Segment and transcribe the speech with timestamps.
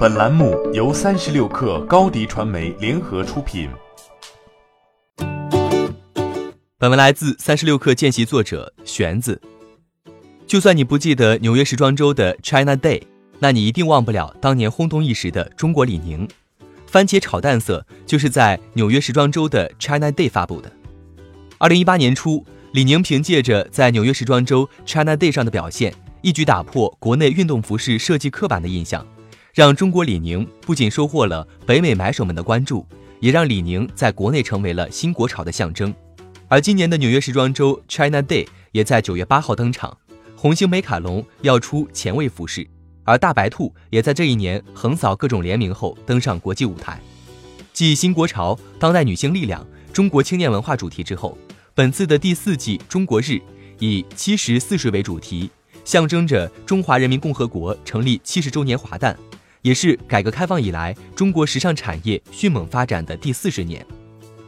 [0.00, 3.68] 本栏目由三十六氪高低传媒联合出品。
[6.78, 9.38] 本文来自三十六氪见习作者玄子。
[10.46, 13.02] 就算你不记得纽约时装周的 China Day，
[13.40, 16.26] 那你一定忘不了当年轰动一时的中国李宁。
[16.86, 20.72] 番茄炒蛋色就是在纽约时装周的 China Day 发布的。
[21.58, 22.42] 二零一八年初，
[22.72, 25.92] 李宁凭借着在纽约时装周 China Day 上的表现，
[26.22, 29.06] 一举打破国内运动服饰设计刻板的印象。
[29.52, 32.86] 让中国李宁不仅收获了北美买手们的关注，
[33.18, 35.92] 也让李宁在国内成为了新国潮的象征。
[36.48, 39.96] 而今年的纽约时装周 China Day 也在九月八号登场，
[40.36, 42.66] 红星美凯龙要出前卫服饰，
[43.04, 47.00] 而大白兔也在这一年横扫各种联名后登上国际舞台。
[47.72, 51.36] 继新国潮、当代女性力量、中国青年文化主题之后，
[51.74, 53.40] 本次的第四季中国日
[53.78, 55.50] 以七十四岁为主题，
[55.84, 59.16] 象征着中华人民共和国成立七十周年华诞。
[59.62, 63.84] 也是改革开放以来中国时尚产业迅猛发展的第四十年。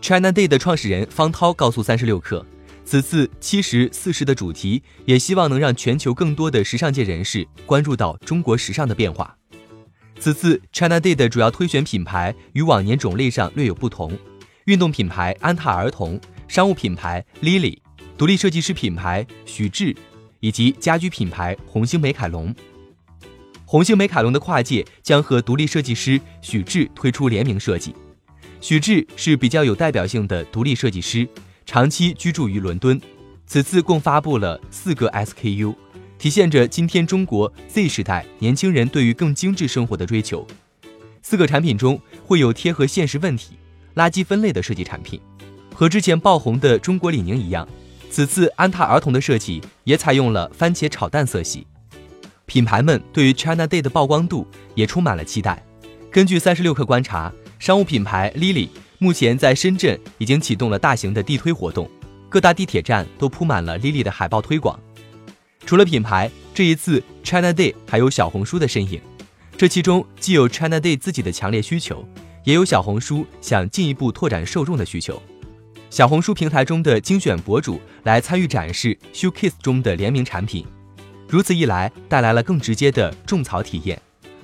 [0.00, 2.44] China Day 的创始人方涛告诉三十六氪，
[2.84, 9.36] 此次七十四十的主题也希望能让全球更多的时尚界人士关注到中国时尚的变化。
[10.18, 14.16] 此次 China Day 的主要推选品牌与往年种类上略有不同，
[14.64, 17.78] 运动品牌安踏儿童、商务品牌 Lily、
[18.16, 19.94] 独立设计师品牌许志，
[20.40, 22.54] 以及家居品牌红星美凯龙。
[23.72, 27.96] 红星美凯龙的跨界将和独立设计师许志推出联名设计。
[28.60, 31.26] 许志是比较有代表性的独立设计师，
[31.64, 33.00] 长期居住于伦敦。
[33.46, 35.74] 此次共发布了四个 SKU，
[36.18, 40.46] 体现着今天中国 Z 时代年轻人对于更精致生活的追求。
[41.22, 43.56] 四个产品中会有贴合现实问题、
[43.94, 45.18] 垃圾分类的设计产品。
[45.74, 47.66] 和之前爆红的中国李宁一样，
[48.10, 51.66] 此次安踏儿童的设计也采用了番茄炒蛋色系。
[52.46, 55.64] 品牌们对于 China Day 的曝光度也充满了期待。
[56.10, 58.68] 根据三十六氪观察，商务品牌 Lily
[58.98, 61.90] 目前在深圳已经启动了大型的地推活动，
[62.28, 64.78] 各大地铁站都铺满了 Lily 的海报推广。
[65.64, 69.00] 除了品牌，这一次 China Day 还有小红书的身影。
[69.56, 72.06] 这其中既有 China Day 自己的强烈需求，
[72.44, 75.22] 也有小红书想进一步拓展受众的需求。
[75.88, 80.66] 小红书平台中的精选博主来参与展示 Showcase 中的联名产品。
[81.32, 83.98] 如此一来，带来了更直接的种草体验，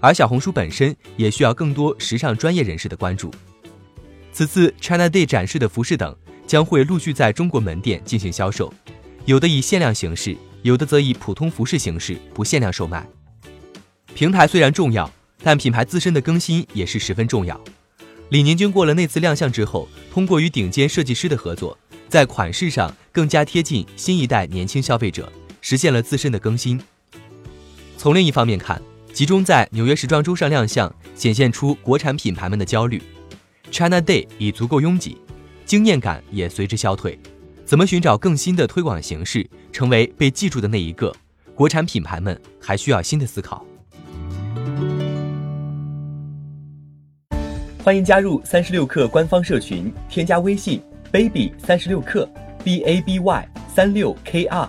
[0.00, 3.32] 而小红书本身也需要更多时尚专业人士的关注。
[4.32, 6.12] 此次 China Day 展示的服饰等
[6.44, 8.74] 将会陆续在中国门店进行销售，
[9.26, 13.06] 有的以限量形式，有的则以普通服饰形式不限量售卖。
[14.12, 15.08] 平台虽然重要，
[15.40, 17.60] 但品牌自身的更新也是十分重要。
[18.30, 21.78] 李宁经过了那次亮相之后，通过与顶尖设计师的合作，
[22.08, 25.32] 在款式上更加贴近新一代年轻消费者。
[25.62, 26.78] 实现了自身的更新。
[27.96, 28.82] 从另一方面看，
[29.14, 33.00] 集中在纽约时装周上亮相，显现出国产品牌们的焦虑。
[33.70, 35.16] China Day 已足够拥挤，
[35.64, 37.18] 惊艳感也随之消退。
[37.64, 41.14] 怎么寻找更新的推广形式，成为被记住的那一个？
[41.54, 43.64] 国产品牌们还需要新的思考。
[47.84, 52.28] 欢迎加入三十六氪官方社群，添加微信 baby 三十六氪
[52.62, 54.68] b a b y 三六 k r。